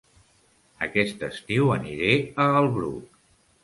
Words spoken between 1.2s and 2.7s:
estiu aniré a